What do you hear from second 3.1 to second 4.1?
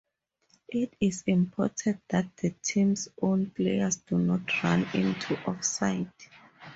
own players